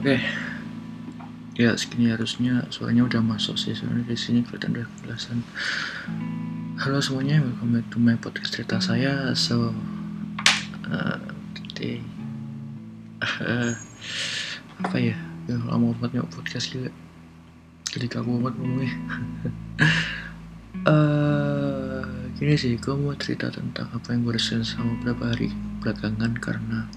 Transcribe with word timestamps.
Oke. 0.00 0.16
Ya 1.60 1.76
segini 1.76 2.08
harusnya 2.08 2.64
suaranya 2.72 3.04
udah 3.04 3.20
masuk 3.20 3.60
sih 3.60 3.76
sebenarnya 3.76 4.08
di 4.08 4.16
sini 4.16 4.40
kelihatan 4.40 4.72
udah 4.72 4.88
kejelasan. 4.96 5.44
Halo 6.80 7.04
semuanya, 7.04 7.44
welcome 7.44 7.76
back 7.76 7.84
to 7.92 8.00
my 8.00 8.16
podcast 8.16 8.56
cerita 8.56 8.80
saya. 8.80 9.36
So 9.36 9.76
uh, 10.88 11.20
today 11.52 12.00
uh, 13.20 13.76
apa 14.80 14.96
ya? 14.96 15.20
Ya 15.44 15.60
lama 15.68 15.92
banget 16.00 16.24
podcast 16.32 16.72
gila. 16.72 16.88
Jadi 17.92 18.06
kaku 18.08 18.40
banget 18.40 18.56
ngomongnya. 18.56 18.92
uh, 20.88 22.08
gini 22.40 22.56
sih, 22.56 22.80
gue 22.80 22.96
mau 22.96 23.12
cerita 23.20 23.52
tentang 23.52 23.92
apa 23.92 24.16
yang 24.16 24.24
gue 24.24 24.40
sama 24.40 24.96
beberapa 25.04 25.36
hari 25.36 25.52
belakangan 25.84 26.40
karena 26.40 26.88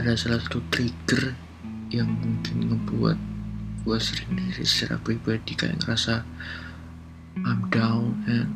ada 0.00 0.16
salah 0.16 0.40
satu 0.40 0.64
trigger 0.72 1.36
yang 1.92 2.08
mungkin 2.08 2.72
ngebuat 2.72 3.20
gue 3.84 3.98
sering 4.00 4.32
diri 4.32 4.64
secara 4.64 4.96
pribadi 4.96 5.52
kayak 5.52 5.76
ngerasa 5.84 6.24
I'm 7.44 7.68
down 7.68 8.24
and 8.24 8.48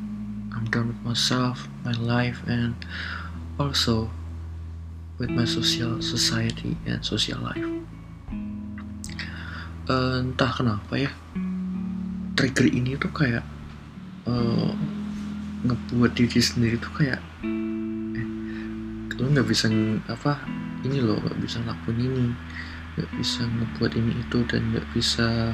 I'm 0.57 0.65
down 0.73 0.89
with 0.89 1.03
myself, 1.05 1.69
my 1.85 1.93
life 2.01 2.41
and 2.49 2.73
also 3.61 4.09
with 5.21 5.29
my 5.37 5.45
social 5.45 6.01
society 6.01 6.81
and 6.89 7.05
social 7.05 7.37
life. 7.45 7.69
Uh, 9.85 10.25
entah 10.25 10.49
kenapa 10.49 10.97
ya 10.97 11.13
trigger 12.41 12.73
ini 12.73 12.97
tuh 12.97 13.13
kayak 13.13 13.45
uh, 14.25 14.73
ngebuat 15.61 16.17
diri 16.17 16.41
sendiri 16.41 16.81
tuh 16.81 16.93
kayak 16.97 17.21
eh, 17.45 18.27
lo 19.21 19.29
nggak 19.29 19.45
bisa 19.45 19.69
apa 20.09 20.41
ini 20.85 21.01
loh 21.01 21.19
nggak 21.21 21.39
bisa 21.41 21.61
ngelakuin 21.65 21.99
ini 22.01 22.25
nggak 22.95 23.11
bisa 23.19 23.43
ngebuat 23.43 23.93
ini 23.99 24.13
itu 24.23 24.39
dan 24.47 24.63
nggak 24.71 24.87
bisa 24.95 25.51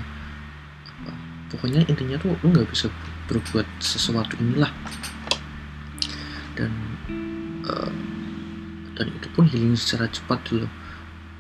apa, 0.85 1.13
pokoknya 1.49 1.81
intinya 1.89 2.21
tuh 2.21 2.37
lu 2.45 2.53
nggak 2.53 2.69
bisa 2.69 2.93
berbuat 3.31 3.67
sesuatu 3.81 4.37
inilah. 4.37 4.69
Dan 6.59 6.73
uh, 7.65 7.93
dan 9.01 9.07
itu 9.09 9.29
pun 9.33 9.49
healing 9.49 9.73
secara 9.79 10.13
cepat 10.13 10.45
dulu 10.45 10.69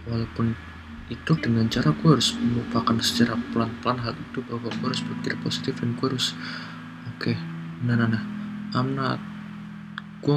walaupun 0.08 0.56
itu 1.10 1.32
dengan 1.42 1.66
cara 1.66 1.90
gue 1.90 2.08
harus 2.08 2.32
melupakan 2.38 2.96
secara 3.02 3.34
pelan-pelan 3.50 3.98
hal 4.00 4.14
itu 4.14 4.40
bahwa 4.46 4.70
gue 4.70 4.86
harus 4.88 5.02
berpikir 5.04 5.34
positif 5.42 5.74
dan 5.82 5.92
gue 5.98 6.06
harus 6.06 6.32
oke 7.04 7.34
okay, 7.34 7.36
nah 7.84 7.98
nah 7.98 8.08
nah 8.08 8.22
I'm 8.72 8.94
gue 10.22 10.36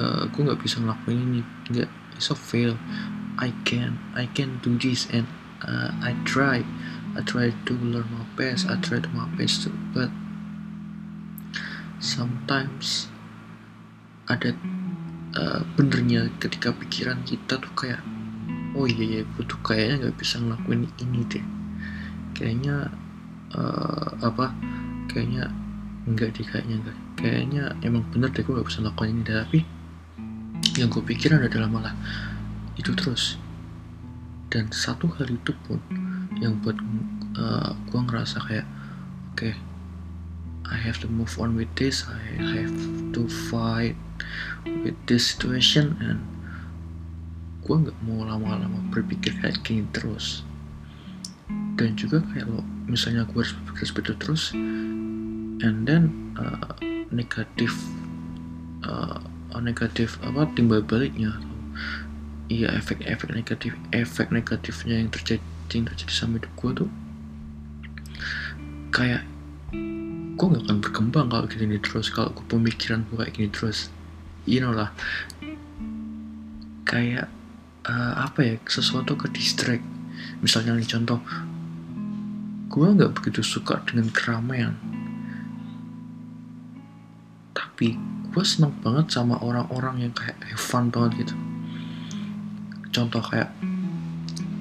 uh, 0.00 0.24
gue 0.26 0.42
nggak 0.42 0.60
bisa 0.64 0.80
ngelakuin 0.80 1.20
ini 1.20 1.40
nggak 1.70 1.90
it's 2.18 2.34
a 2.34 2.36
fail 2.36 2.74
I 3.38 3.54
can 3.62 4.02
I 4.18 4.26
can 4.26 4.58
do 4.58 4.74
this 4.74 5.06
and 5.14 5.30
uh, 5.62 5.94
I 6.02 6.18
try 6.26 6.66
I 7.14 7.22
try 7.22 7.54
to 7.54 7.72
learn 7.78 8.10
my 8.10 8.26
best 8.34 8.66
I 8.66 8.74
try 8.82 8.98
to 8.98 9.10
my 9.14 9.30
best 9.38 9.62
too 9.62 9.74
but 9.94 10.10
sometimes 12.02 13.06
ada 14.26 14.54
uh, 15.38 15.62
benernya 15.78 16.30
ketika 16.42 16.74
pikiran 16.74 17.22
kita 17.22 17.58
tuh 17.58 17.72
kayak 17.74 18.02
oh 18.76 18.86
iya 18.86 19.20
ya 19.20 19.22
gue 19.24 19.44
tuh 19.48 19.58
kayaknya 19.64 20.06
nggak 20.06 20.16
bisa 20.20 20.36
ngelakuin 20.38 20.86
ini 21.00 21.20
deh. 21.26 21.44
Kayaknya 22.36 22.92
uh, 23.56 24.08
apa 24.22 24.54
kayaknya 25.10 25.50
enggak 26.06 26.36
deh 26.36 26.46
kayaknya 26.46 26.76
enggak 26.84 26.98
kayaknya 27.18 27.62
emang 27.82 28.04
bener 28.14 28.30
deh 28.30 28.44
gue 28.44 28.54
gak 28.54 28.68
bisa 28.68 28.80
ngelakuin 28.84 29.10
ini 29.18 29.22
deh 29.26 29.36
tapi 29.42 29.58
yang 30.78 30.88
gue 30.88 31.02
pikiran 31.02 31.42
adalah 31.42 31.66
malah 31.66 31.94
itu 32.78 32.94
terus. 32.94 33.36
Dan 34.48 34.70
satu 34.72 35.10
hal 35.18 35.28
itu 35.28 35.52
pun 35.66 35.82
yang 36.38 36.56
buat 36.62 36.78
uh, 37.36 37.74
gue 37.90 38.00
ngerasa 38.00 38.38
kayak 38.46 38.66
oke 39.34 39.36
okay, 39.36 39.54
I 40.68 40.78
have 40.78 41.02
to 41.02 41.08
move 41.10 41.34
on 41.36 41.58
with 41.58 41.68
this 41.76 42.06
I 42.06 42.38
have 42.56 42.72
to 43.12 43.26
fight 43.50 43.98
with 44.64 44.96
this 45.10 45.34
situation 45.34 45.98
and 46.00 46.22
gue 47.66 47.74
nggak 47.76 47.98
mau 48.06 48.24
lama-lama 48.24 48.80
berpikir 48.94 49.36
kayak 49.42 49.60
gini 49.66 49.84
terus. 49.92 50.46
Dan 51.78 51.94
juga 51.94 52.24
kayak 52.32 52.48
lo 52.48 52.64
misalnya 52.88 53.28
gue 53.28 53.36
harus 53.36 53.52
berpikir 53.52 53.84
seperti 53.84 54.08
itu 54.08 54.16
terus 54.16 54.42
and 55.60 55.84
then 55.84 56.08
uh, 56.40 56.72
negatif 57.12 57.74
uh, 58.88 59.20
negatif 59.60 60.18
apa 60.24 60.48
timbal 60.54 60.82
baliknya. 60.82 61.36
Iya 62.48 62.72
efek-efek 62.80 63.28
negatif 63.34 63.76
efek 63.92 64.32
negatifnya 64.32 65.04
yang 65.04 65.12
terjadi 65.12 65.44
yang 65.76 65.84
terjadi 65.84 66.12
sama 66.12 66.40
hidup 66.40 66.52
gue 66.56 66.70
tuh 66.84 66.90
kayak 68.88 69.22
gue 70.38 70.46
gak 70.54 70.64
akan 70.70 70.78
berkembang 70.80 71.26
kalau 71.28 71.44
gini 71.50 71.76
terus 71.82 72.08
kalau 72.14 72.30
gue 72.30 72.46
pemikiran 72.46 73.02
gue 73.10 73.18
kayak 73.18 73.32
gini 73.34 73.48
terus. 73.50 73.90
You 74.48 74.64
know 74.64 74.72
lah. 74.72 74.94
Kayak 76.88 77.28
uh, 77.84 78.24
apa 78.24 78.38
ya 78.46 78.54
sesuatu 78.64 79.18
ke 79.18 79.28
distract. 79.34 79.84
Misalnya 80.40 80.78
nih 80.78 80.88
contoh 80.88 81.20
gue 82.68 82.86
nggak 82.86 83.12
begitu 83.18 83.42
suka 83.42 83.82
dengan 83.84 84.08
keramaian. 84.14 84.78
Tapi 87.52 87.98
gue 88.38 88.46
seneng 88.46 88.70
banget 88.86 89.10
sama 89.10 89.34
orang-orang 89.42 90.06
yang 90.06 90.14
kayak 90.14 90.38
have 90.46 90.62
fun 90.62 90.94
banget 90.94 91.26
gitu. 91.26 91.34
Contoh 92.94 93.18
kayak 93.18 93.50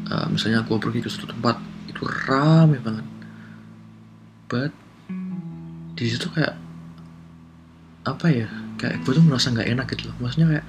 uh, 0.09 0.25
misalnya 0.33 0.65
gue 0.65 0.77
pergi 0.81 1.05
ke 1.05 1.09
suatu 1.13 1.29
tempat 1.29 1.61
itu 1.85 2.01
rame 2.25 2.81
banget. 2.81 3.05
But 4.49 4.73
di 5.93 6.09
situ 6.09 6.25
kayak 6.33 6.57
apa 8.09 8.25
ya 8.33 8.49
kayak 8.81 9.05
gue 9.05 9.13
tuh 9.13 9.21
merasa 9.21 9.53
nggak 9.53 9.69
enak 9.69 9.85
gitu 9.93 10.09
loh. 10.09 10.25
Maksudnya 10.25 10.57
kayak 10.57 10.65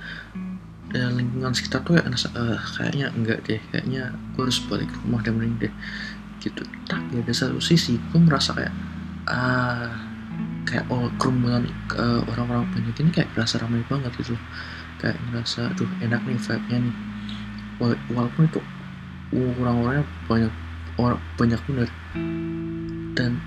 ya, 0.93 1.09
lingkungan 1.09 1.57
sekitar 1.57 1.81
tuh 1.89 1.97
kayak 1.97 2.13
uh, 2.13 2.61
kayaknya 2.77 3.09
enggak 3.17 3.41
deh 3.49 3.61
kayaknya 3.73 4.13
gue 4.37 4.43
harus 4.45 4.61
balik 4.69 4.93
ke 4.93 4.97
rumah 5.09 5.25
dan 5.25 5.41
mending 5.41 5.57
deh. 5.65 5.73
Gitu. 6.45 6.61
Tapi 6.85 7.25
ada 7.25 7.33
satu 7.33 7.57
sisi 7.57 7.97
gue 7.97 8.21
merasa 8.21 8.53
kayak 8.53 8.77
ah 9.33 10.08
kayak 10.69 10.85
oh 10.93 11.09
kerumunan 11.17 11.65
uh, 11.97 12.21
orang-orang 12.29 12.69
banyak 12.77 12.93
ini 13.01 13.11
kayak 13.11 13.33
berasa 13.33 13.57
ramai 13.57 13.81
banget 13.89 14.13
gitu. 14.21 14.37
Kayak 15.01 15.17
ngerasa 15.33 15.73
aduh 15.73 15.89
enak 16.05 16.21
nih 16.29 16.37
vibe-nya 16.37 16.79
nih. 16.85 16.97
Walaupun 18.13 18.45
itu 18.45 18.61
orang-orangnya 19.33 20.05
banyak 20.29 20.53
orang 21.01 21.21
banyak 21.41 21.61
bener. 21.65 21.89
Dan 23.17 23.41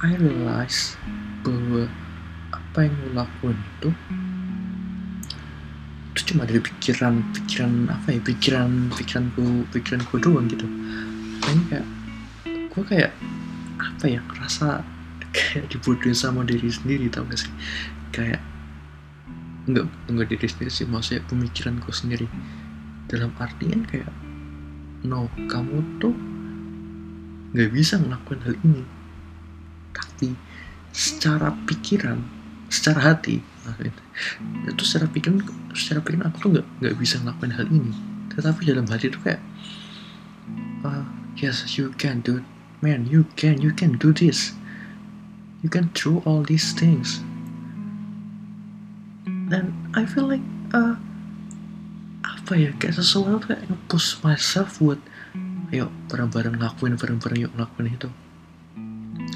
I 0.00 0.16
realize 0.16 0.96
bahwa 1.44 1.84
apa 2.56 2.78
yang 2.88 2.96
lo 3.12 3.24
lakuin 3.24 3.58
itu 3.60 3.90
itu 6.16 6.20
cuma 6.32 6.48
dari 6.48 6.60
pikiran 6.64 7.20
pikiran 7.36 7.92
apa 7.92 8.08
ya 8.16 8.20
pikiran 8.24 8.88
pikiranku 8.96 9.68
pikiranku 9.76 10.14
doang 10.16 10.48
gitu. 10.48 10.64
Ini 11.44 11.62
kayak 11.68 11.86
gue 12.72 12.84
kayak 12.88 13.12
apa 13.76 14.04
ya 14.08 14.20
ngerasa 14.24 14.95
kayak 15.36 15.66
dibodohin 15.68 16.16
sama 16.16 16.42
diri 16.48 16.72
sendiri 16.72 17.12
tau 17.12 17.28
gak 17.28 17.40
sih? 17.44 17.52
Kayak 18.10 18.40
enggak 19.68 19.86
enggak 20.08 20.26
diri 20.32 20.46
sendiri 20.48 20.70
sih 20.72 20.88
maksudnya 20.88 21.22
pemikiranku 21.28 21.90
sendiri. 21.92 22.26
Dalam 23.06 23.30
artian 23.36 23.84
kayak 23.84 24.10
no 25.04 25.30
kamu 25.46 26.00
tuh 26.00 26.16
nggak 27.54 27.70
bisa 27.70 28.00
ngelakuin 28.00 28.40
hal 28.42 28.56
ini. 28.64 28.82
Tapi 29.94 30.32
secara 30.90 31.52
pikiran 31.68 32.18
secara 32.66 33.14
hati 33.14 33.38
itu 34.66 34.82
secara 34.82 35.06
pikiran 35.10 35.42
secara 35.74 36.00
pikiran 36.02 36.30
aku 36.32 36.36
tuh 36.42 36.50
nggak 36.58 36.66
nggak 36.82 36.94
bisa 36.96 37.20
ngelakuin 37.22 37.52
hal 37.54 37.66
ini. 37.68 37.92
Tetapi 38.32 38.60
dalam 38.66 38.86
hati 38.88 39.12
itu 39.12 39.18
kayak 39.22 39.40
uh, 40.82 41.04
yes 41.38 41.64
you 41.76 41.92
can 42.00 42.24
do 42.24 42.40
it 42.40 42.46
man 42.84 43.08
you 43.08 43.24
can 43.36 43.60
you 43.60 43.72
can 43.72 43.96
do 43.96 44.12
this 44.12 44.52
you 45.62 45.70
can 45.70 45.88
do 45.96 46.20
all 46.28 46.44
these 46.44 46.72
things. 46.76 47.22
Dan 49.46 49.72
I 49.94 50.04
feel 50.04 50.26
like 50.26 50.42
uh, 50.74 50.98
apa 52.26 52.52
ya 52.58 52.70
kayak 52.76 52.98
sesuatu 52.98 53.46
kayak 53.46 53.62
nge-push 53.70 54.22
myself 54.26 54.82
buat 54.82 54.98
ayo 55.70 55.90
bareng-bareng 56.10 56.58
ngelakuin 56.58 56.98
bareng-bareng 56.98 57.38
yuk 57.46 57.52
ngelakuin 57.54 57.94
itu. 57.94 58.08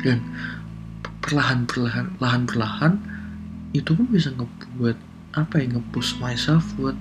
Dan 0.02 0.18
perlahan 1.22 1.66
perlahan 1.66 2.06
lahan 2.18 2.42
perlahan 2.46 2.92
itu 3.70 3.94
pun 3.94 4.06
bisa 4.10 4.34
ngebuat 4.34 4.98
apa 5.38 5.62
ya 5.62 5.78
nge-push 5.78 6.18
myself 6.18 6.66
buat 6.74 6.98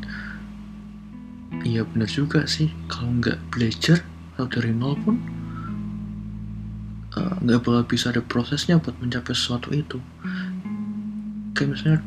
iya 1.65 1.81
bener 1.81 2.09
juga 2.09 2.45
sih. 2.45 2.69
Kalau 2.85 3.09
nggak 3.17 3.41
belajar 3.49 4.05
atau 4.37 4.45
dari 4.47 4.71
nol 4.71 4.95
pun 5.01 5.17
nggak 7.17 7.59
uh, 7.59 7.63
bakal 7.65 7.83
bisa 7.89 8.13
ada 8.13 8.21
prosesnya 8.21 8.77
buat 8.77 8.95
mencapai 9.01 9.33
sesuatu 9.33 9.73
itu. 9.73 9.97
Kayak 11.57 11.69
misalnya 11.73 11.99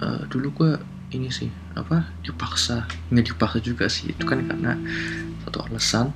uh, 0.00 0.22
dulu 0.32 0.48
gue 0.56 0.70
ini 1.12 1.28
sih 1.28 1.52
apa 1.76 2.08
dipaksa. 2.24 2.88
Nggak 3.12 3.36
dipaksa 3.36 3.58
juga 3.60 3.86
sih 3.86 4.12
itu 4.12 4.24
kan 4.24 4.40
karena 4.44 4.76
satu 5.44 5.66
alasan. 5.68 6.10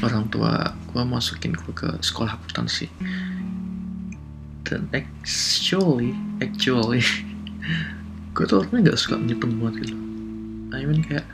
Orang 0.00 0.32
tua 0.32 0.74
gue 0.90 1.02
masukin 1.04 1.52
gue 1.52 1.74
ke 1.76 1.88
sekolah 2.00 2.38
akuntansi 2.38 2.88
dan 4.70 4.86
actually 4.94 6.14
actually 6.38 7.02
gue 8.38 8.44
tuh 8.46 8.62
orangnya 8.62 8.94
gak 8.94 9.00
suka 9.02 9.18
ngitung 9.18 9.58
banget 9.58 9.90
gitu. 9.90 9.96
I 10.70 10.86
mean 10.86 11.02
kayak 11.02 11.26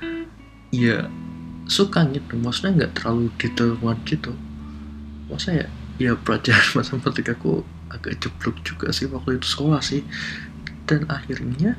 ya 0.72 1.12
suka 1.68 2.08
ngitung 2.08 2.40
maksudnya 2.40 2.72
nggak 2.82 2.92
terlalu 2.96 3.28
detail 3.36 3.76
banget 3.76 4.16
gitu. 4.16 4.32
Maksudnya 5.28 5.66
ya, 5.66 5.68
ya 5.96 6.16
pelajaran 6.16 6.68
matematika 6.78 7.32
aku 7.36 7.64
agak 7.92 8.20
jeblok 8.20 8.56
juga 8.66 8.92
sih 8.92 9.08
waktu 9.08 9.40
itu 9.40 9.46
sekolah 9.46 9.80
sih. 9.80 10.02
Dan 10.86 11.08
akhirnya 11.10 11.74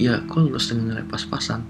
ya 0.00 0.24
aku 0.24 0.48
lulus 0.48 0.72
dengan 0.72 0.96
nilai 0.96 1.06
pas-pasan. 1.06 1.62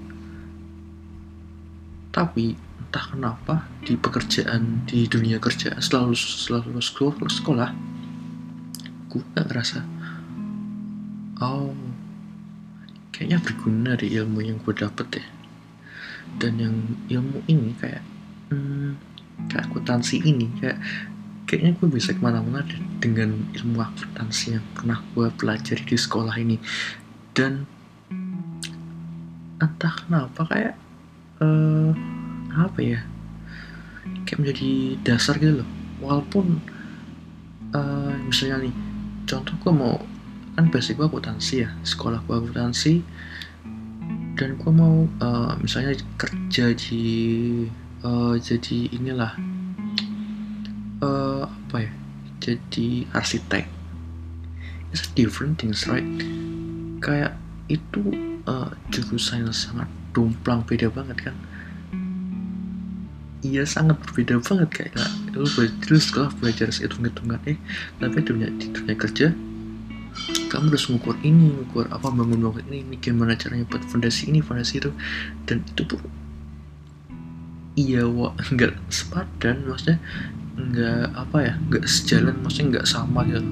Tapi 2.14 2.56
entah 2.56 3.04
kenapa 3.12 3.66
di 3.84 3.98
pekerjaan 3.98 4.86
di 4.86 5.04
dunia 5.10 5.36
kerja 5.42 5.76
setelah 5.82 6.08
lulus 6.08 6.46
sekolah, 6.94 7.12
sekolah 7.28 7.70
gue 9.06 9.22
gak 9.32 9.48
ngerasa 9.48 9.80
oh 11.40 11.72
kayaknya 13.12 13.40
berguna 13.40 13.92
di 13.96 14.12
ilmu 14.12 14.44
yang 14.44 14.60
gue 14.60 14.74
dapet 14.76 15.24
ya. 15.24 15.26
Dan 16.36 16.60
yang 16.60 16.76
ilmu 17.08 17.40
ini 17.48 17.72
kayak 17.80 18.04
hmm, 18.52 19.15
kayak 19.48 19.68
akuntansi 19.70 20.24
ini 20.24 20.48
kayak 20.58 20.78
kayaknya 21.46 21.72
gue 21.78 21.88
bisa 21.94 22.10
ke 22.10 22.20
mana-mana 22.20 22.66
dengan 22.98 23.46
ilmu 23.54 23.78
akuntansi 23.78 24.58
yang 24.58 24.66
pernah 24.74 24.98
gue 25.14 25.30
pelajari 25.38 25.84
di 25.86 25.96
sekolah 25.96 26.34
ini. 26.42 26.56
Dan 27.30 27.64
entah 29.62 29.94
kenapa 29.94 30.42
kayak 30.50 30.74
uh, 31.40 31.94
apa 32.56 32.80
ya 32.82 33.00
kayak 34.26 34.38
menjadi 34.42 34.70
dasar 35.06 35.38
gitu 35.38 35.62
loh. 35.62 35.70
Walaupun 36.02 36.58
uh, 37.72 38.14
misalnya 38.26 38.66
nih 38.66 38.74
contoh 39.26 39.54
gue 39.62 39.72
mau 39.72 39.96
kan 40.56 40.72
basic 40.72 40.96
gue 40.96 41.06
akuntansi 41.06 41.68
ya 41.68 41.70
sekolah 41.84 42.24
gue 42.24 42.34
akuntansi 42.34 43.04
dan 44.36 44.56
gue 44.56 44.72
mau 44.72 45.04
uh, 45.20 45.52
misalnya 45.60 45.96
kerja 46.16 46.72
di 46.72 47.04
uh, 48.06 48.34
jadi 48.38 48.94
inilah. 48.94 49.34
Uh, 51.02 51.50
apa 51.50 51.90
ya? 51.90 51.92
Jadi 52.38 53.10
arsitek. 53.10 53.66
It's 54.94 55.10
different 55.18 55.58
things 55.58 55.84
right? 55.90 56.06
Kayak 57.02 57.34
itu 57.66 58.14
uh, 58.46 58.70
jurusan 58.94 59.50
yang 59.50 59.52
sangat 59.52 59.90
dumplang 60.14 60.62
beda 60.62 60.88
banget 60.88 61.30
kan? 61.30 61.36
Iya 63.44 63.68
sangat 63.68 64.00
berbeda 64.02 64.40
banget 64.40 64.68
kayak 64.72 64.96
lu 65.36 65.44
belajar 65.52 66.00
sekolah 66.00 66.30
belajar 66.40 66.72
hitung-hitungan 66.72 67.38
eh 67.44 67.60
tapi 68.00 68.24
dunia 68.24 68.48
di 68.56 68.72
dunia 68.72 68.96
kerja. 68.96 69.30
Kamu 70.48 70.72
harus 70.72 70.88
mengukur 70.88 71.14
ini 71.20 71.52
mengukur 71.52 71.84
apa 71.92 72.08
bangun 72.08 72.40
bangun 72.40 72.64
ini, 72.72 72.88
ini 72.88 72.96
gimana 72.96 73.36
caranya 73.36 73.68
buat 73.68 73.84
fondasi 73.84 74.32
ini 74.32 74.40
fondasi 74.40 74.80
itu. 74.80 74.90
Dan 75.44 75.60
itu 75.60 75.84
pun 75.84 76.00
iya 77.76 78.08
wah 78.08 78.32
nggak 78.32 78.72
sepadan 78.88 79.68
maksudnya 79.68 80.00
nggak 80.56 81.12
apa 81.12 81.36
ya 81.44 81.54
nggak 81.68 81.84
sejalan 81.84 82.36
maksudnya 82.40 82.80
nggak 82.80 82.88
sama 82.88 83.20
gitu. 83.28 83.44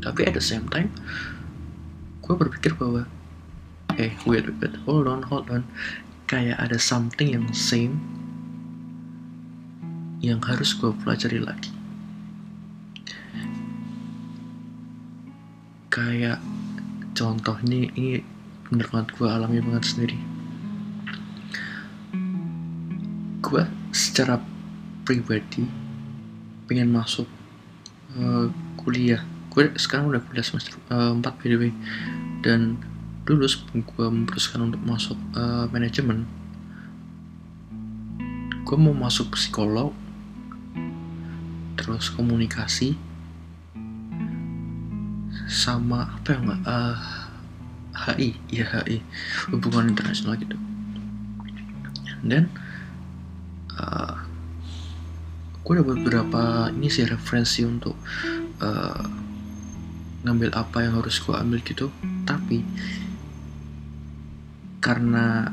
Tapi 0.00 0.20
at 0.24 0.32
the 0.32 0.40
same 0.40 0.64
time 0.72 0.88
gue 2.24 2.34
berpikir 2.34 2.72
bahwa 2.80 3.04
eh 4.00 4.16
wait 4.24 4.48
wait 4.48 4.56
wait 4.64 4.74
hold 4.88 5.04
on 5.04 5.20
hold 5.28 5.46
on. 5.52 5.68
Kayak 6.24 6.56
ada 6.56 6.80
something 6.80 7.36
yang 7.36 7.44
same 7.52 8.00
yang 10.24 10.40
harus 10.40 10.72
gue 10.72 10.88
pelajari 11.04 11.44
lagi. 11.44 11.72
Kayak 15.92 16.40
contoh 17.12 17.60
ini 17.68 17.92
ini 17.92 18.24
bener 18.72 18.88
banget 18.88 19.12
gue 19.20 19.28
alami 19.28 19.60
banget 19.60 19.84
sendiri 19.84 20.29
gue 23.50 23.62
secara 23.90 24.38
pribadi 25.02 25.66
pengen 26.70 26.94
masuk 26.94 27.26
uh, 28.14 28.46
kuliah. 28.78 29.26
Gue 29.50 29.74
sekarang 29.74 30.14
udah 30.14 30.22
kuliah 30.22 30.46
semester 30.46 30.78
uh, 30.94 31.10
4 31.10 31.18
by 31.18 31.46
the 31.50 31.58
way. 31.58 31.72
Dan 32.46 32.78
dulu 33.26 33.50
sebelum 33.50 33.82
gue 33.82 34.06
memutuskan 34.06 34.70
untuk 34.70 34.80
masuk 34.86 35.18
uh, 35.34 35.66
manajemen 35.74 36.30
gue 38.70 38.78
mau 38.78 38.94
masuk 38.94 39.34
psikolog 39.34 39.90
terus 41.74 42.06
komunikasi 42.14 42.94
sama 45.50 46.06
apa 46.06 46.34
ya 46.34 46.38
nggak 46.38 46.62
uh, 46.70 46.98
HI 48.14 48.38
ya 48.46 48.70
HI 48.70 49.02
hubungan 49.50 49.90
internasional 49.90 50.38
gitu. 50.38 50.54
Dan 52.22 52.46
uh, 53.74 54.22
gue 55.70 55.78
ada 55.78 55.86
beberapa 55.86 56.66
ini 56.74 56.90
sih 56.90 57.06
referensi 57.06 57.62
untuk 57.62 57.94
uh, 58.58 59.06
ngambil 60.26 60.50
apa 60.58 60.82
yang 60.82 60.98
harus 60.98 61.22
gue 61.22 61.30
ambil 61.30 61.62
gitu. 61.62 61.94
Tapi 62.26 62.58
karena 64.82 65.46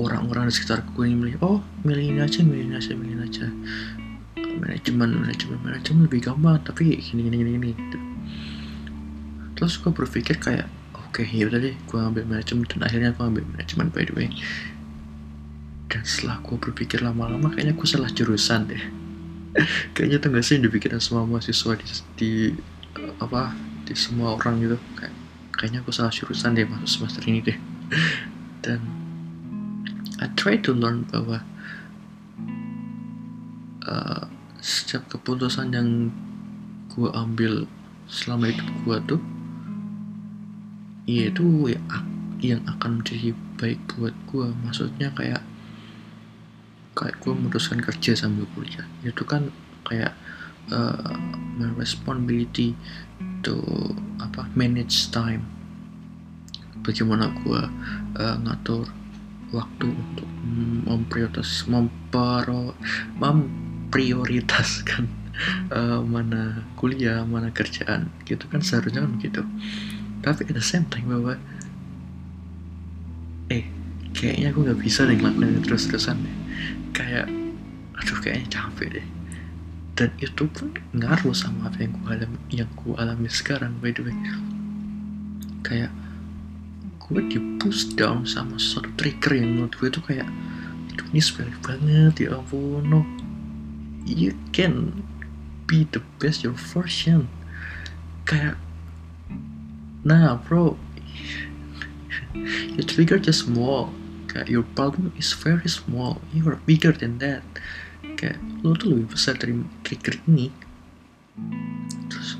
orang-orang 0.00 0.48
di 0.48 0.56
sekitar 0.56 0.88
gue 0.88 1.04
ini 1.04 1.20
milih 1.20 1.36
oh 1.44 1.60
milih 1.84 2.16
ini 2.16 2.20
aja 2.24 2.40
milih 2.40 2.64
ini 2.64 2.74
aja 2.80 2.96
milih 2.96 3.12
ini 3.12 3.24
aja. 3.28 3.46
Manajemen 4.40 5.20
manajemen 5.20 5.60
manajemen 5.60 6.08
lebih 6.08 6.24
gampang 6.24 6.64
tapi 6.64 6.96
gini 6.96 7.28
gini 7.28 7.36
gini 7.36 7.50
gini 7.60 7.68
gitu. 7.76 7.98
terus 9.52 9.76
gue 9.76 9.92
berpikir 9.92 10.40
kayak 10.40 10.64
oke 10.96 11.20
okay, 11.20 11.28
ya 11.28 11.44
udah 11.44 11.60
deh 11.60 11.76
gue 11.76 11.98
ambil 12.00 12.24
manajemen. 12.24 12.64
Dan 12.64 12.88
akhirnya 12.88 13.12
gue 13.12 13.20
ambil 13.20 13.44
manajemen 13.52 13.92
by 13.92 14.08
the 14.08 14.16
way. 14.16 14.32
Dan 15.92 16.08
setelah 16.08 16.40
gue 16.40 16.56
berpikir 16.56 17.04
lama-lama 17.04 17.52
kayaknya 17.52 17.76
gue 17.76 17.84
salah 17.84 18.08
jurusan 18.08 18.64
deh 18.64 19.07
kayaknya 19.94 20.18
tuh 20.22 20.28
gak 20.34 20.44
sih 20.46 20.56
dipikirin 20.62 21.02
semua 21.02 21.26
mahasiswa 21.26 21.72
di, 21.78 21.86
di 22.18 22.32
apa 23.18 23.54
di 23.84 23.94
semua 23.94 24.38
orang 24.38 24.62
gitu? 24.62 24.76
Kayak 24.98 25.14
kayaknya 25.54 25.78
aku 25.82 25.90
salah 25.90 26.12
jurusan 26.14 26.54
deh 26.54 26.66
masuk 26.66 26.88
semester 26.88 27.22
ini 27.26 27.40
deh. 27.42 27.58
Dan 28.64 28.80
I 30.18 30.26
try 30.34 30.58
to 30.62 30.74
learn 30.74 31.06
bahwa 31.10 31.42
uh, 33.86 34.24
setiap 34.58 35.06
keputusan 35.06 35.70
yang 35.70 36.10
gue 36.90 37.10
ambil 37.14 37.70
selama 38.10 38.50
hidup 38.50 38.68
gue 38.82 38.96
tuh 39.14 39.20
ya 41.08 41.30
itu 41.30 41.72
ya 41.72 41.80
yang 42.42 42.62
akan 42.66 43.00
menjadi 43.00 43.32
baik 43.56 43.80
buat 43.94 44.14
gue 44.28 44.46
maksudnya 44.66 45.08
kayak 45.14 45.42
kayak 46.98 47.22
gue 47.22 47.30
memutuskan 47.30 47.78
kerja 47.78 48.18
sambil 48.18 48.50
kuliah. 48.58 48.82
Itu 49.06 49.22
kan 49.22 49.54
kayak 49.86 50.18
uh, 50.74 51.14
responsibility 51.78 52.74
to 53.46 53.62
apa 54.18 54.50
manage 54.58 55.14
time. 55.14 55.46
Bagaimana 56.82 57.30
gue 57.46 57.62
uh, 58.18 58.36
ngatur 58.42 58.90
waktu 59.54 59.86
untuk 59.86 60.26
memprioritas 60.90 61.70
mempero, 61.70 62.74
memprioritaskan 63.22 65.06
uh, 65.70 66.02
mana 66.02 66.66
kuliah 66.74 67.22
mana 67.22 67.54
kerjaan. 67.54 68.10
Gitu 68.26 68.50
kan 68.50 68.58
seharusnya 68.58 69.06
kan 69.06 69.14
gitu. 69.22 69.46
Tapi 70.18 70.50
at 70.50 70.54
the 70.58 70.66
same 70.66 70.90
time 70.90 71.06
bahwa 71.14 71.38
eh 73.48 73.64
kayaknya 74.12 74.50
aku 74.50 74.66
nggak 74.66 74.80
bisa 74.82 75.06
deh 75.06 75.14
ngelakuin 75.14 75.62
terus-terusan 75.62 76.18
deh 76.20 76.37
kayak 76.92 77.26
aduh 77.98 78.18
kayaknya 78.22 78.48
capek 78.48 78.88
deh. 79.00 79.06
Dan 79.98 80.14
itu 80.22 80.46
pun 80.46 80.70
ngaruh 80.94 81.34
sama 81.34 81.66
apa 81.66 81.82
yang 81.82 81.92
gue 81.98 82.06
alami 82.14 82.38
yang 82.54 82.70
gue 82.78 82.94
alami 82.94 83.26
sekarang 83.26 83.74
by 83.82 83.90
the 83.90 84.06
way. 84.06 84.14
Kayak 85.66 85.90
gue 87.02 87.20
di 87.26 87.38
push 87.58 87.98
down 87.98 88.22
sama 88.22 88.60
suatu 88.62 88.88
trigger 88.94 89.42
yang 89.42 89.58
menurut 89.58 89.74
gue 89.74 89.88
itu 89.90 90.00
kayak 90.06 90.28
aduh 90.94 91.06
ini 91.10 91.20
sepele 91.20 91.54
banget 91.66 92.14
ya 92.30 92.38
ampun 92.38 92.86
no. 92.86 93.02
You 94.08 94.38
can 94.54 95.04
be 95.66 95.84
the 95.84 96.00
best 96.22 96.46
your 96.46 96.54
version. 96.54 97.26
Kayak 98.22 98.56
nah 100.06 100.38
bro. 100.38 100.78
Your 102.78 102.86
trigger 102.86 103.18
just 103.18 103.50
small 103.50 103.90
kayak 104.38 104.54
your 104.54 104.62
problem 104.78 105.10
is 105.18 105.34
very 105.34 105.66
small 105.66 106.22
you 106.30 106.46
are 106.46 106.62
bigger 106.62 106.94
than 106.94 107.18
that. 107.18 107.42
Kayak 108.14 108.38
lo 108.62 108.78
tuh 108.78 108.94
lebih 108.94 109.18
besar 109.18 109.34
dari 109.34 109.58
trigger 109.82 110.14
ini. 110.30 110.54
Terus 112.06 112.38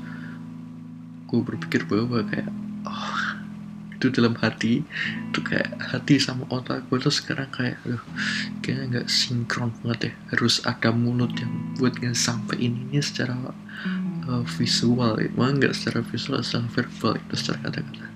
gue 1.27 1.39
berpikir 1.43 1.83
bahwa 1.83 2.23
kayak 2.23 2.47
oh 2.87 3.19
itu 3.99 4.07
dalam 4.15 4.31
hati 4.39 4.87
itu 5.27 5.39
kayak 5.43 5.75
hati 5.91 6.23
sama 6.23 6.47
otak 6.47 6.87
gue 6.87 7.03
tuh 7.03 7.11
sekarang 7.11 7.51
kayak 7.51 7.75
aduh 7.83 7.99
kayaknya 8.63 9.03
nggak 9.03 9.07
sinkron 9.11 9.75
banget 9.83 9.99
ya 9.99 10.13
harus 10.31 10.63
ada 10.63 10.95
mulut 10.95 11.35
yang 11.35 11.51
buat 11.75 11.99
ngesampaikan 11.99 12.79
ini 12.79 13.03
secara 13.03 13.35
uh, 14.23 14.43
visual. 14.55 15.19
Ya 15.19 15.27
malah 15.35 15.51
nggak 15.59 15.75
secara 15.75 15.99
visual 16.07 16.39
secara 16.47 16.71
verbal 16.71 17.19
itu 17.19 17.35
secara 17.35 17.67
kata-kata. 17.67 18.07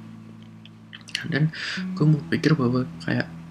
Dan 1.28 1.52
gue 2.00 2.06
mau 2.08 2.24
pikir 2.32 2.56
bahwa 2.56 2.88
kayak 3.04 3.43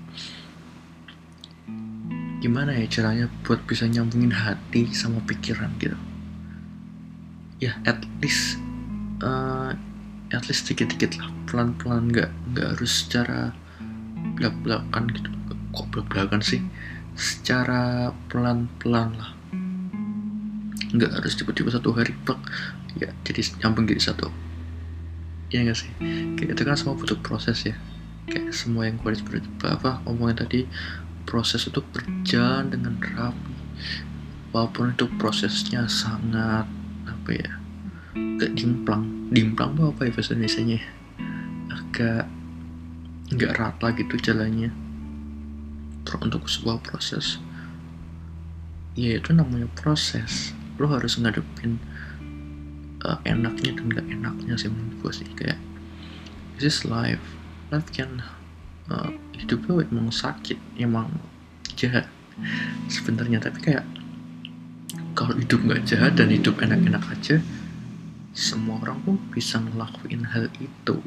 gimana 2.42 2.74
ya 2.74 2.90
caranya 2.90 3.30
buat 3.46 3.62
bisa 3.70 3.86
nyambungin 3.86 4.34
hati 4.34 4.90
sama 4.90 5.22
pikiran 5.22 5.70
gitu? 5.78 5.94
Ya 7.62 7.78
at 7.86 8.02
least 8.18 8.58
uh, 9.22 9.70
at 10.34 10.42
least 10.50 10.66
dikit-dikit 10.66 11.22
lah. 11.22 11.30
Pelan-pelan 11.46 12.10
nggak 12.10 12.30
nggak 12.50 12.66
harus 12.74 13.06
secara 13.06 13.54
belak-belakan 14.34 15.06
gitu. 15.14 15.30
Kok 15.70 15.86
belak-belakan 15.94 16.42
sih? 16.42 16.58
Secara 17.14 18.10
pelan-pelan 18.26 19.14
lah. 19.14 19.30
Nggak 20.90 21.22
harus 21.22 21.38
tiba-tiba 21.38 21.70
satu 21.70 21.94
hari 21.94 22.10
plek 22.26 22.42
ya 22.98 23.14
jadi 23.22 23.40
nyambung 23.62 23.86
jadi 23.86 24.02
satu. 24.02 24.26
Ya 25.54 25.62
nggak 25.62 25.78
sih? 25.78 25.90
Kayak 26.34 26.58
itu 26.58 26.62
kan 26.66 26.74
semua 26.74 26.98
butuh 26.98 27.22
proses 27.22 27.62
ya. 27.62 27.78
Kayak 28.26 28.50
semua 28.50 28.90
yang 28.90 28.98
gue 28.98 29.14
apa 29.62 30.02
omongin 30.10 30.42
tadi 30.42 30.66
proses 31.32 31.64
itu 31.64 31.80
berjalan 31.80 32.68
dengan 32.68 33.00
rapi. 33.00 33.56
Walaupun 34.52 34.92
itu 34.92 35.08
prosesnya 35.16 35.88
sangat 35.88 36.68
apa 37.08 37.30
ya 37.32 37.56
agak 38.12 38.52
dimplang. 38.52 39.32
Dimplang 39.32 39.72
tuh 39.72 39.96
apa 39.96 40.04
ya 40.04 40.12
bahasa 40.12 40.36
Indonesia 40.36 40.76
agak 41.72 42.28
nggak 43.32 43.52
rata 43.56 43.86
gitu 43.96 44.20
jalannya. 44.20 44.68
Untuk 46.20 46.44
sebuah 46.52 46.84
proses. 46.84 47.40
Ya 48.92 49.16
itu 49.16 49.32
namanya 49.32 49.72
proses. 49.72 50.52
Lo 50.76 50.92
harus 50.92 51.16
ngadepin 51.16 51.80
uh, 53.08 53.16
enaknya 53.24 53.72
dan 53.80 53.88
gak 53.88 54.04
enaknya 54.12 54.54
sih 54.60 54.68
menurut 54.68 55.00
gue 55.00 55.12
sih. 55.24 55.28
Kayak 55.32 55.56
this 56.60 56.68
is 56.68 56.84
life. 56.84 57.24
Life 57.72 57.88
can 57.88 58.20
uh, 58.92 59.08
hidup 59.36 59.64
lo 59.68 59.80
emang 59.80 60.12
sakit 60.12 60.58
emang 60.80 61.08
jahat 61.76 62.08
sebenarnya. 62.88 63.40
Tapi 63.42 63.58
kayak 63.60 63.84
kalau 65.12 65.36
hidup 65.36 65.60
nggak 65.64 65.84
jahat 65.84 66.16
dan 66.16 66.32
hidup 66.32 66.56
enak-enak 66.60 67.04
aja 67.12 67.40
semua 68.32 68.80
orang 68.80 68.96
pun 69.04 69.16
bisa 69.28 69.60
ngelakuin 69.60 70.24
hal 70.32 70.48
itu. 70.56 70.98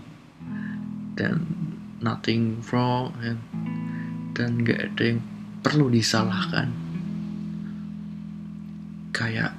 Dan 1.17 1.41
nothing 2.03 2.61
wrong 2.69 3.17
and 3.23 3.41
dan 4.35 4.61
nggak 4.61 4.93
ada 4.93 5.03
yang 5.15 5.19
perlu 5.65 5.89
disalahkan. 5.89 6.69
Kayak 9.15 9.55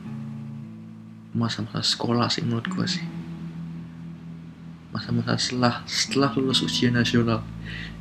masa-masa 1.34 1.82
sekolah 1.82 2.30
sih 2.30 2.44
menurut 2.46 2.68
gue 2.70 2.86
sih. 2.86 3.06
Masa-masa 4.94 5.36
setelah 5.36 5.82
setelah 5.88 6.30
lulus 6.36 6.62
ujian 6.62 6.94
nasional 6.94 7.42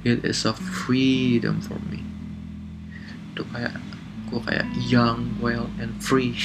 it 0.06 0.22
is 0.22 0.46
a 0.46 0.54
freedom 0.54 1.60
for 1.60 1.82
me. 1.90 2.06
Itu 3.34 3.44
kayak 3.50 3.76
gue 4.30 4.40
kayak 4.46 4.68
young 4.86 5.42
wild 5.42 5.74
and 5.82 5.98
free. 6.00 6.38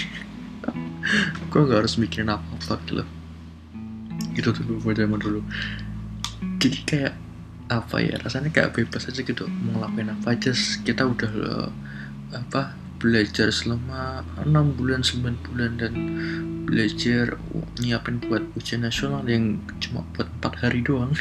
Gue 1.49 1.65
gak 1.65 1.85
harus 1.85 1.97
mikirin 1.97 2.29
gitu. 2.29 3.01
Loh 3.01 3.09
gitu 4.35 4.55
tuh 4.55 4.65
gue 4.65 4.93
zaman 4.95 5.19
dulu. 5.21 5.41
Jadi 6.61 6.79
kayak 6.87 7.15
apa 7.71 8.03
ya 8.03 8.19
rasanya 8.19 8.51
kayak 8.51 8.75
bebas 8.75 9.07
aja 9.07 9.21
gitu. 9.21 9.47
Mau 9.47 9.81
ngelakuin 9.81 10.11
apa 10.13 10.35
aja 10.35 10.53
kita 10.83 11.07
udah 11.07 11.33
uh, 11.33 11.71
apa 12.35 12.75
belajar 13.01 13.49
selama 13.49 14.25
6 14.45 14.77
bulan 14.77 15.01
9 15.01 15.47
bulan 15.49 15.71
dan 15.81 15.93
belajar 16.69 17.41
nyiapin 17.81 18.21
buat 18.21 18.45
ujian 18.61 18.85
nasional 18.85 19.25
yang 19.25 19.57
cuma 19.81 20.05
buat 20.13 20.29
4 20.45 20.63
hari 20.67 20.81
doang. 20.85 21.13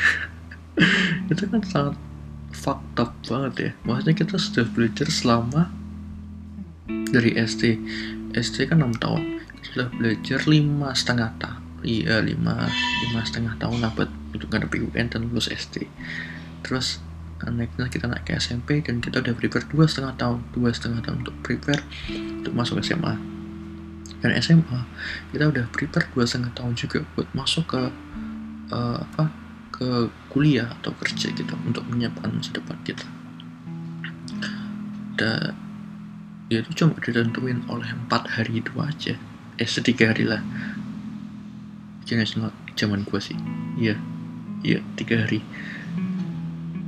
Itu 1.31 1.47
kan 1.47 1.63
sangat 1.63 1.95
fucked 2.51 2.97
up 2.97 3.13
banget 3.25 3.53
ya. 3.57 3.71
Maksudnya 3.85 4.15
kita 4.17 4.35
sudah 4.37 4.65
belajar 4.69 5.07
selama 5.09 5.69
dari 7.09 7.37
SD 7.37 7.77
SD 8.33 8.69
kan 8.69 8.81
6 8.81 9.01
tahun. 9.01 9.41
Sudah 9.59 9.87
belajar 9.93 10.39
lima 10.49 10.95
setengah 10.95 11.35
tahun 11.37 11.69
iya 11.83 12.19
lima 12.19 12.67
lima 13.07 13.21
setengah 13.23 13.55
tahun 13.59 13.83
buat 13.95 14.09
untuk 14.35 14.47
ngadepi 14.51 14.83
UN 14.91 15.07
dan 15.07 15.27
lulus 15.27 15.47
SD 15.51 15.87
terus 16.63 16.99
naiknya 17.39 17.87
kita 17.87 18.05
naik 18.11 18.27
ke 18.27 18.35
SMP 18.35 18.83
dan 18.83 18.99
kita 18.99 19.23
udah 19.23 19.31
prepare 19.31 19.63
dua 19.71 19.87
setengah 19.87 20.13
tahun 20.19 20.43
dua 20.51 20.75
setengah 20.75 20.99
tahun 20.99 21.23
untuk 21.23 21.35
prepare 21.39 21.81
untuk 22.11 22.51
masuk 22.51 22.83
SMA 22.83 23.15
dan 24.19 24.35
SMA 24.43 24.79
kita 25.31 25.47
udah 25.47 25.65
prepare 25.71 26.11
dua 26.11 26.27
setengah 26.27 26.51
tahun 26.51 26.75
juga 26.75 27.07
buat 27.15 27.31
masuk 27.31 27.63
ke 27.71 27.81
uh, 28.75 28.97
apa 28.99 29.31
ke 29.79 30.11
kuliah 30.27 30.75
atau 30.83 30.91
kerja 30.99 31.31
gitu 31.31 31.55
untuk 31.63 31.87
menyiapkan 31.87 32.35
masa 32.35 32.51
depan 32.51 32.75
kita. 32.83 33.07
Dan 35.15 35.55
ya 36.51 36.59
itu 36.59 36.83
cuma 36.83 36.99
ditentuin 36.99 37.63
oleh 37.71 37.87
empat 37.87 38.27
hari 38.35 38.59
itu 38.59 38.75
aja. 38.75 39.15
Eh 39.55 39.69
setiga 39.71 40.11
hari 40.11 40.27
lah. 40.27 40.43
Jangan 42.03 42.51
zaman 42.75 43.07
gua 43.07 43.23
sih. 43.23 43.39
Iya. 43.79 43.95
Iya 44.67 44.83
tiga 44.99 45.23
hari. 45.23 45.39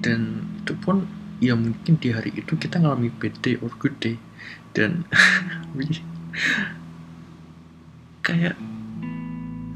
Dan 0.03 0.43
itu 0.60 0.75
pun 0.75 1.07
ya 1.39 1.55
mungkin 1.55 1.95
di 1.95 2.12
hari 2.12 2.36
itu 2.36 2.60
kita 2.60 2.83
ngalami 2.83 3.07
bad 3.07 3.39
or 3.63 3.71
good 3.79 3.95
day. 4.03 4.19
Dan 4.75 5.07
kayak 8.27 8.60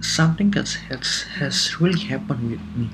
something 0.04 0.52
that 0.52 0.68
has 0.92 1.32
has 1.40 1.80
really 1.80 2.12
happened 2.12 2.52
with 2.52 2.64
me 2.76 2.92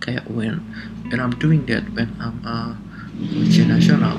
kayak 0.00 0.24
when 0.32 0.64
when 1.12 1.20
I'm 1.20 1.36
doing 1.36 1.68
that 1.68 1.84
when 1.92 2.10
I'm 2.16 2.40
a 2.42 2.74
ujian 3.20 3.68
nasional 3.68 4.16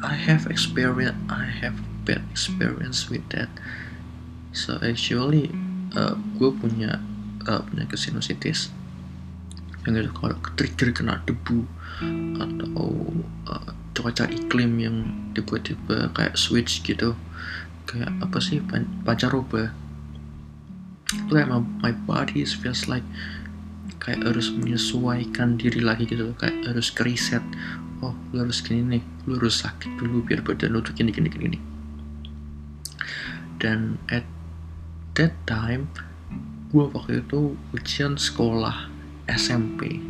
I 0.00 0.16
have 0.16 0.48
experience 0.48 1.20
I 1.28 1.44
have 1.60 1.76
bad 2.08 2.24
experience 2.32 3.12
with 3.12 3.24
that. 3.36 3.52
So 4.56 4.80
actually 4.80 5.52
uh, 5.92 6.16
gue 6.40 6.50
punya 6.56 6.98
uh, 7.44 7.60
penyakit 7.68 8.00
sinusitis 8.00 8.72
yang 9.88 9.96
itu 9.96 10.12
kalau 10.12 10.36
trigger 10.60 10.92
kena 10.92 11.24
debu 11.24 11.64
atau 12.36 12.88
uh, 13.48 13.72
cuaca 13.96 14.28
iklim 14.28 14.76
yang 14.76 14.96
tiba-tiba 15.32 16.12
kayak 16.12 16.36
switch 16.36 16.84
gitu. 16.84 17.16
Kayak 17.88 18.12
apa 18.20 18.38
sih 18.40 18.60
pan 18.60 18.84
pancaroba 19.04 19.72
itu 21.10 21.32
kayak 21.34 21.50
my, 21.50 21.60
my 21.82 21.92
body 22.06 22.46
feels 22.46 22.86
like 22.86 23.04
kayak 23.98 24.22
harus 24.22 24.48
menyesuaikan 24.54 25.58
diri 25.58 25.82
lagi 25.82 26.06
gitu 26.06 26.32
kayak 26.38 26.56
harus 26.64 26.88
ke 26.94 27.04
reset 27.04 27.42
oh 28.00 28.16
lu 28.32 28.46
harus 28.46 28.64
gini 28.64 28.98
nih. 28.98 29.02
Lu 29.28 29.36
harus 29.36 29.60
sakit 29.60 30.00
dulu 30.00 30.24
biar 30.24 30.40
badan 30.40 30.72
lu 30.72 30.80
tuh 30.80 30.96
gini 30.96 31.12
gini 31.12 31.28
gini 31.28 31.58
dan 33.60 34.00
at 34.08 34.24
that 35.14 35.36
time 35.44 35.84
gue 36.72 36.88
waktu 36.96 37.20
itu 37.20 37.54
ujian 37.76 38.16
sekolah 38.16 38.88
SMP 39.28 40.00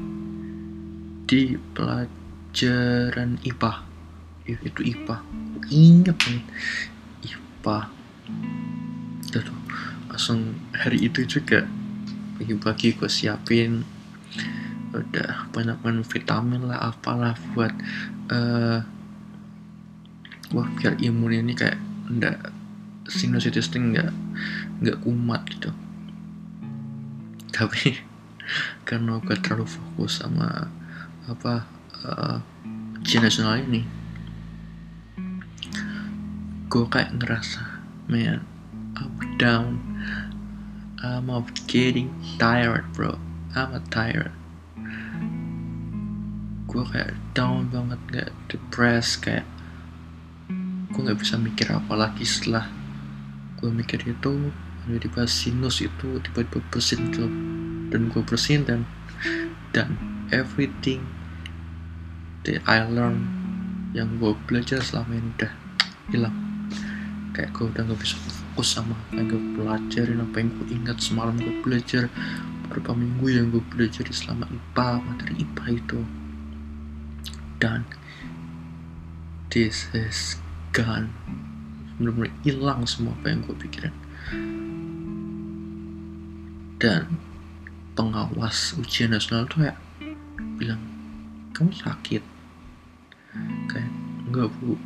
di 1.27 1.59
pelajaran 1.75 3.43
IPA 3.43 3.73
itu 4.47 4.81
IPA 4.83 5.17
inget 5.71 6.19
nih. 6.27 6.43
IPA 7.27 7.79
langsung 10.21 10.53
hari 10.77 11.09
itu 11.09 11.25
juga 11.25 11.65
pagi-pagi 12.37 12.93
gue 12.93 13.09
siapin 13.09 13.81
udah 14.93 15.49
banyak 15.49 15.81
banyak 15.81 16.05
vitamin 16.05 16.69
lah 16.69 16.93
apalah 16.93 17.33
buat 17.57 17.73
uh, 18.29 18.85
wah 20.53 20.69
biar 20.77 21.01
imun 21.01 21.41
ini 21.41 21.57
kayak 21.57 21.81
ndak 22.13 22.53
sinusitis 23.09 23.73
nggak 23.73 24.13
nggak 24.85 25.01
kumat 25.01 25.41
gitu. 25.57 25.73
Tapi 27.57 27.97
karena 28.93 29.25
gue 29.25 29.37
terlalu 29.41 29.65
fokus 29.73 30.21
sama 30.21 30.69
apa 31.33 31.65
uh, 32.05 32.45
nasional 33.25 33.57
ini 33.57 33.89
gue 36.69 36.85
kayak 36.93 37.17
ngerasa 37.17 37.65
man 38.13 38.45
I'm 39.01 39.17
down 39.41 39.90
I'm 41.01 41.33
of 41.33 41.49
getting 41.65 42.13
tired 42.37 42.93
bro. 42.93 43.17
I'm 43.57 43.73
a 43.73 43.81
tired. 43.89 44.37
Gue 46.69 46.85
kayak 46.85 47.17
down 47.33 47.73
banget 47.73 47.97
gak 48.13 48.31
depressed 48.53 49.25
kayak 49.25 49.49
gue 50.93 51.01
nggak 51.01 51.17
bisa 51.17 51.41
mikir 51.41 51.73
apa 51.73 51.97
lagi 51.97 52.29
setelah 52.29 52.69
gue 53.57 53.73
mikir 53.73 54.05
itu. 54.05 54.53
Tiba-tiba 54.85 55.25
sinus 55.25 55.81
itu 55.81 56.21
tiba-tiba 56.21 56.61
bersin 56.69 57.09
tuh 57.09 57.33
dan 57.89 58.13
gue 58.13 58.21
bersihin 58.21 58.69
dan 58.69 58.85
dan 59.73 59.97
everything 60.37 61.01
that 62.45 62.61
I 62.69 62.85
learn 62.85 63.25
yang 63.97 64.21
gue 64.21 64.37
belajar 64.45 64.85
selama 64.85 65.17
ini 65.17 65.33
udah 65.41 65.53
hilang. 66.13 66.37
Kayak 67.33 67.57
gue 67.57 67.65
udah 67.73 67.83
gak 67.89 68.01
bisa 68.05 68.21
fokus 68.61 68.77
sama 68.77 68.93
apa 68.93 69.17
yang 69.17 69.27
gue 69.33 69.43
pelajarin 69.57 70.21
apa 70.21 70.37
yang 70.37 70.49
gue 70.53 70.67
ingat. 70.69 71.01
Semalam 71.01 71.33
gue 71.41 71.65
belajar 71.65 72.13
beberapa 72.69 72.93
minggu 72.93 73.27
yang 73.33 73.49
gue 73.49 73.65
belajar 73.73 74.05
selama 74.13 74.45
IPA 74.53 74.89
materi 75.01 75.35
IPA 75.41 75.65
itu. 75.81 76.01
Dan 77.57 77.89
this 79.49 79.89
is 79.97 80.37
gone. 80.77 81.09
Benar-benar 81.97 82.29
hilang 82.45 82.85
semua 82.85 83.17
apa 83.17 83.33
yang 83.33 83.41
gue 83.49 83.57
pikirin. 83.65 83.97
Dan 86.77 87.17
pengawas 87.97 88.77
ujian 88.77 89.17
nasional 89.17 89.49
tuh 89.49 89.73
ya 89.73 89.75
bilang 90.61 90.85
kamu 91.57 91.73
sakit. 91.81 92.21
Kayak 93.73 93.89
enggak 94.29 94.53
bu 94.61 94.77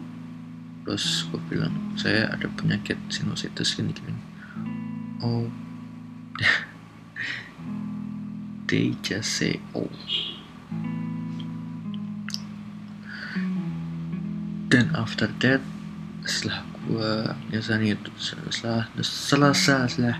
terus 0.84 1.24
gue 1.32 1.40
bilang 1.48 1.72
saya 1.96 2.28
ada 2.28 2.44
penyakit 2.52 3.00
sinusitis 3.08 3.72
gini 3.72 3.96
gini 3.96 4.20
oh 5.24 5.48
they 8.68 8.92
just 9.00 9.40
say 9.40 9.60
oh. 9.76 9.88
Dan 14.72 14.90
after 14.98 15.30
that 15.38 15.62
setelah 16.24 16.66
gue 16.88 17.12
nyelesain 17.52 17.84
itu 17.84 18.10
setelah 18.18 18.90
selesai 18.98 19.86
setelah 19.86 20.18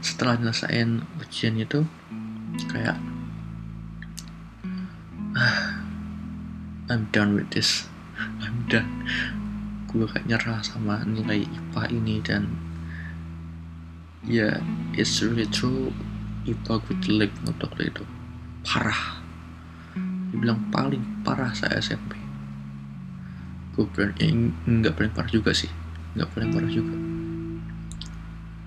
setelah 0.00 0.34
nyelesain 0.40 1.04
ujian 1.20 1.60
itu 1.60 1.84
kayak 2.72 2.96
ah, 5.36 5.76
I'm 6.88 7.12
done 7.12 7.36
with 7.36 7.52
this. 7.52 7.86
I'm 8.40 8.66
done 8.72 8.88
gue 9.90 10.06
kayak 10.06 10.26
nyerah 10.30 10.62
sama 10.62 11.02
nilai 11.02 11.42
IPA 11.42 11.82
ini 11.90 12.16
dan 12.22 12.46
ya 14.22 14.54
yeah, 14.54 14.56
it's 14.94 15.18
really 15.18 15.48
true. 15.50 15.90
IPA 16.46 16.80
gue 16.86 16.96
jelek 17.02 17.32
untuk 17.42 17.74
itu 17.82 18.06
parah. 18.62 19.18
Dibilang 20.30 20.70
paling 20.70 21.02
parah 21.26 21.50
saya 21.50 21.82
SMP 21.82 22.20
gue 23.80 23.88
bilang 23.96 24.12
ya, 24.20 24.28
nggak 24.68 24.92
paling 24.92 25.12
parah 25.16 25.30
juga 25.32 25.56
sih. 25.56 25.72
Nggak 26.12 26.28
paling 26.36 26.50
parah 26.52 26.68
juga. 26.68 26.94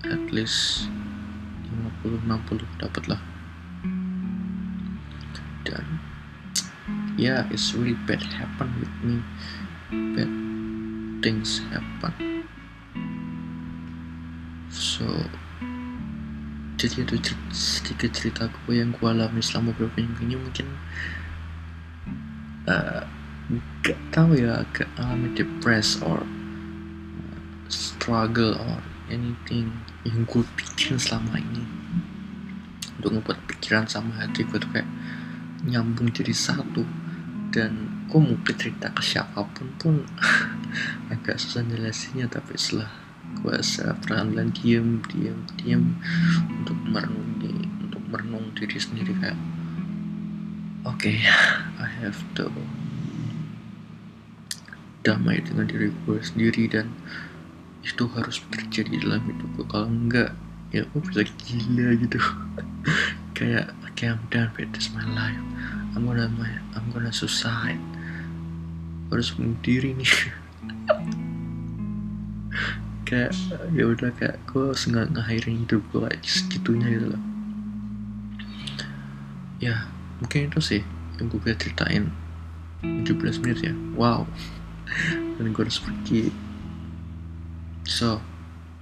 At 0.09 0.25
least 0.33 0.89
50-60 2.01 2.81
dapat 2.81 3.03
lah. 3.05 3.21
Dan 5.69 5.85
yeah 7.13 7.45
it's 7.53 7.77
really 7.77 7.93
bad 8.09 8.25
happen 8.25 8.73
with 8.81 8.95
me. 9.05 9.21
Bad 10.17 10.42
things 11.23 11.63
happen 11.71 12.43
so 14.67 15.07
jadi 16.75 17.07
itu 17.07 17.15
sedikit 17.55 18.11
cerita 18.11 18.51
gue 18.51 18.75
yang 18.75 18.91
gue 18.91 19.07
alami 19.07 19.39
selama 19.39 19.71
beberapa 19.71 20.03
minggu 20.03 20.19
ini 20.27 20.35
mungkin 20.35 20.67
uh, 22.67 23.07
gak 23.83 23.99
tahu 24.11 24.35
ya 24.39 24.63
agak 24.63 24.91
alami 24.99 25.31
depressed 25.35 26.03
or 26.03 26.19
uh, 26.19 27.39
struggle 27.71 28.55
or 28.55 28.83
anything 29.11 29.71
yang 30.07 30.23
gue 30.27 30.43
bikin 30.55 30.95
selama 30.99 31.39
ini. 31.39 31.63
Untuk 32.99 33.19
ngebuat 33.19 33.39
pikiran 33.49 33.85
sama 33.89 34.15
hati 34.19 34.47
gue 34.47 34.57
tuh 34.59 34.69
kayak 34.71 34.87
nyambung 35.67 36.11
jadi 36.11 36.31
satu. 36.31 36.83
Dan 37.53 38.05
gue 38.09 38.19
mau 38.19 38.37
cerita 38.43 38.89
ke 38.89 39.01
siapa 39.05 39.45
pun 39.53 39.67
pun 39.77 39.95
agak 41.09 41.39
susah 41.39 41.63
jelasinnya 41.65 42.29
tapi 42.29 42.55
setelah 42.55 42.91
gue 43.41 43.55
secara 43.63 43.97
perlahan 43.97 44.51
diem 44.51 45.01
diem 45.09 45.39
diem 45.57 45.83
untuk 46.61 46.77
merenungi 46.85 47.55
untuk 47.87 48.03
merenung 48.11 48.51
diri 48.53 48.77
sendiri 48.77 49.15
kayak 49.17 49.39
oke 50.83 50.99
okay, 50.99 51.23
I 51.79 51.87
have 52.03 52.19
to 52.37 52.51
damai 55.03 55.43
dengan 55.43 55.67
diri 55.67 55.91
gue 56.07 56.19
sendiri 56.23 56.71
dan 56.71 56.87
itu 57.83 58.07
harus 58.15 58.39
terjadi 58.47 59.03
dalam 59.03 59.21
hidup 59.27 59.49
gue 59.59 59.65
kalau 59.67 59.87
enggak 59.91 60.31
ya 60.71 60.87
gue 60.89 61.01
bisa 61.05 61.27
gila 61.45 61.87
gitu. 61.99 62.17
Kayak 63.37 63.75
okay 63.85 64.09
I'm 64.09 64.23
done 64.31 64.49
with 64.55 64.71
this 64.73 64.89
my 64.95 65.05
life. 65.13 65.43
I'm 65.93 66.07
gonna 66.07 66.31
my, 66.33 66.49
I'm 66.73 66.89
gonna 66.89 67.13
suicide. 67.13 67.81
Harus 69.11 69.35
bunuh 69.37 69.59
diri 69.61 69.93
nih 69.93 70.09
kayak 73.13 73.33
ya 73.77 73.83
udah 73.85 74.09
kayak 74.17 74.41
gue 74.49 74.73
sengaja 74.73 75.13
ngakhirin 75.13 75.61
hidup 75.61 75.85
gue 75.93 76.01
kayak 76.09 76.25
segitunya 76.25 76.87
gitu 76.89 77.07
loh. 77.13 77.23
Ya 79.61 79.85
mungkin 80.17 80.49
itu 80.49 80.59
sih 80.59 80.81
yang 81.21 81.29
gue 81.29 81.39
bisa 81.45 81.61
ceritain. 81.61 82.09
17 82.81 83.39
menit 83.45 83.59
ya. 83.63 83.73
Wow. 83.93 84.25
Dan 85.37 85.53
gue 85.53 85.61
harus 85.61 85.77
pergi. 85.77 86.33
So 87.85 88.17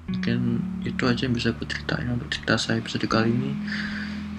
mungkin 0.07 0.63
itu 0.87 1.03
aja 1.05 1.27
yang 1.27 1.35
bisa 1.35 1.51
gue 1.51 1.67
ceritain 1.67 2.07
untuk 2.07 2.31
cerita 2.31 2.55
saya 2.55 2.79
episode 2.79 3.03
kali 3.11 3.35
ini. 3.35 3.51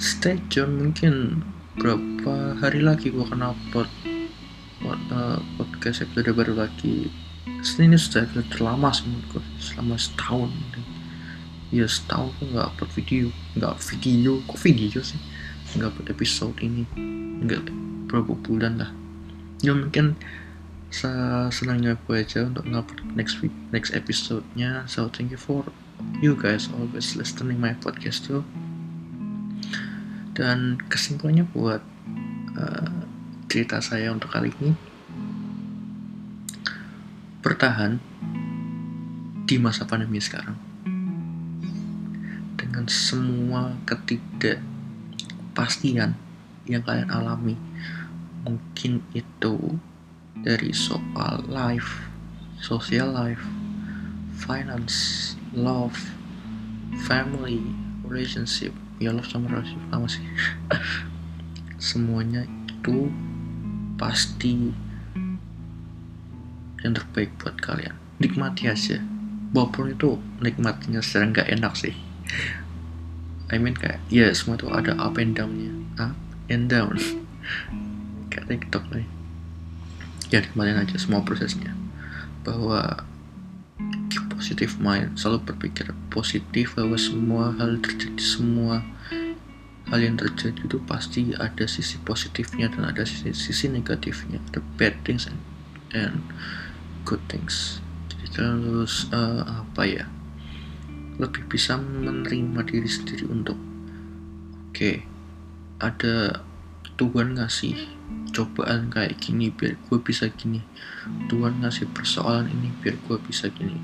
Stay 0.01 0.41
tune 0.49 0.81
mungkin 0.81 1.45
berapa 1.77 2.57
hari 2.65 2.81
lagi 2.81 3.13
gue 3.13 3.23
akan 3.23 3.55
upload 3.55 3.89
uh, 4.89 5.39
podcast 5.61 6.05
episode 6.05 6.33
baru 6.35 6.59
lagi 6.59 7.09
ini 7.83 7.99
sudah 7.99 8.27
terlama 8.51 8.95
sih 8.95 9.07
menurut 9.11 9.27
gue 9.35 9.43
selama 9.59 9.99
setahun 9.99 10.51
ya 11.73 11.89
setahun 11.89 12.31
gue 12.39 12.53
nggak 12.53 12.69
upload 12.69 12.93
video. 12.93 13.27
Nggak 13.57 13.75
video. 13.81 14.33
Kok 14.45 14.59
video 14.61 15.01
sih? 15.01 15.21
Nggak 15.75 15.89
upload 15.97 16.09
episode 16.13 16.57
ini. 16.61 16.85
Nggak 17.43 17.67
berapa 18.13 18.33
bulan 18.45 18.73
lah. 18.79 18.91
Ya 19.65 19.73
mungkin 19.73 20.15
senangnya 20.93 21.97
gue 22.05 22.21
aja 22.21 22.45
untuk 22.45 22.69
ngupload 22.69 23.17
next 23.17 23.41
week 23.41 23.55
next 23.73 23.97
episode-nya. 23.97 24.85
So 24.85 25.09
thank 25.09 25.33
you 25.33 25.41
for 25.41 25.65
you 26.21 26.37
guys 26.37 26.69
always 26.69 27.17
listening 27.17 27.57
my 27.57 27.73
podcast 27.81 28.29
too. 28.29 28.45
Dan 30.37 30.77
kesimpulannya 30.93 31.49
buat 31.57 31.81
uh, 32.61 33.01
cerita 33.49 33.81
saya 33.81 34.13
untuk 34.13 34.33
kali 34.33 34.53
ini 34.61 34.92
bertahan 37.43 37.99
di 39.45 39.59
masa 39.59 39.85
pandemi 39.85 40.23
sekarang. 40.23 40.55
Dengan 42.55 42.87
semua 42.87 43.75
ketidakpastian 43.83 46.15
yang 46.71 46.83
kalian 46.87 47.11
alami 47.11 47.59
mungkin 48.47 49.03
itu 49.11 49.59
dari 50.47 50.71
soal 50.71 51.43
life, 51.51 52.07
social 52.63 53.11
life, 53.11 53.43
finance, 54.39 55.35
love, 55.51 55.99
family, 57.07 57.63
relationship, 58.07 58.71
ya 59.03 59.11
Allah 59.11 59.27
sama 59.27 59.51
relationship 59.51 59.91
sama 59.91 60.07
sih. 60.07 60.23
Semuanya 61.93 62.47
itu 62.47 63.11
pasti 63.99 64.71
yang 66.83 66.95
terbaik 66.99 67.31
buat 67.39 67.59
kalian. 67.59 67.95
Nikmati 68.19 68.71
aja. 68.71 68.99
Walaupun 69.53 69.95
itu 69.95 70.19
nikmatinya 70.43 71.01
secara 71.03 71.31
nggak 71.31 71.49
enak 71.59 71.75
sih. 71.79 71.95
I 73.53 73.61
mean 73.61 73.77
kayak 73.77 74.01
ya 74.09 74.33
semua 74.33 74.57
itu 74.57 74.67
ada 74.73 74.97
up 74.97 75.21
and 75.21 75.37
downnya. 75.37 75.73
Up 76.01 76.17
and 76.49 76.73
down. 76.73 76.97
Kayak 78.33 78.49
tiktok 78.49 78.85
nih. 78.97 79.05
Ya 80.33 80.41
nikmatin 80.41 80.81
aja 80.81 80.97
semua 80.97 81.21
prosesnya. 81.21 81.77
Bahwa 82.49 83.05
positive 84.43 84.75
mind 84.83 85.15
selalu 85.15 85.55
berpikir 85.55 85.87
positif 86.11 86.75
bahwa 86.75 86.99
semua 86.99 87.55
hal 87.63 87.79
terjadi 87.79 88.19
semua 88.19 88.83
hal 89.87 90.03
yang 90.03 90.19
terjadi 90.19 90.67
itu 90.67 90.83
pasti 90.83 91.31
ada 91.39 91.63
sisi 91.71 92.03
positifnya 92.03 92.67
dan 92.67 92.91
ada 92.91 93.07
sisi, 93.07 93.31
sisi 93.31 93.71
negatifnya. 93.71 94.43
The 94.51 94.59
bad 94.75 94.99
things 95.07 95.31
and, 95.31 95.39
and 95.95 96.27
good 97.13 97.21
things. 97.29 97.85
Jadi 98.09 98.41
terus 98.41 99.13
uh, 99.13 99.45
apa 99.45 99.85
ya? 99.85 100.09
Lebih 101.21 101.45
bisa 101.45 101.77
menerima 101.77 102.65
diri 102.65 102.89
sendiri 102.89 103.29
untuk 103.29 103.61
oke 103.61 104.73
okay, 104.73 105.05
ada 105.77 106.41
Tuhan 106.97 107.37
ngasih 107.37 107.77
cobaan 108.33 108.89
kayak 108.89 109.21
gini 109.21 109.53
biar 109.53 109.77
gue 109.77 109.99
bisa 110.01 110.33
gini. 110.33 110.65
Tuhan 111.29 111.61
ngasih 111.61 111.93
persoalan 111.93 112.49
ini 112.49 112.73
biar 112.81 112.97
gue 112.97 113.21
bisa 113.21 113.53
gini. 113.53 113.77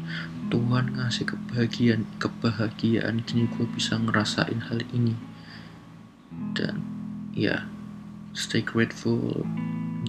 Tuhan 0.49 0.97
ngasih 0.97 1.29
kebahagiaan 1.29 2.09
kebahagiaan 2.17 3.21
gini 3.29 3.45
gue 3.53 3.69
bisa 3.69 4.01
ngerasain 4.01 4.73
hal 4.73 4.81
ini. 4.97 5.13
Dan 6.57 6.81
ya 7.37 7.69
stay 8.33 8.65
grateful 8.65 9.45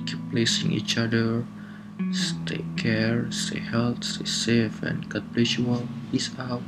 keep 0.07 0.23
blessing 0.31 0.71
each 0.71 0.95
other 0.95 1.43
stay 2.11 2.63
care 2.77 3.29
stay 3.31 3.59
healthy 3.59 4.01
stay 4.01 4.25
safe 4.25 4.81
and 4.83 5.09
God 5.09 5.33
bless 5.33 5.57
you 5.57 5.69
all. 5.69 5.87
Peace 6.11 6.31
out 6.39 6.61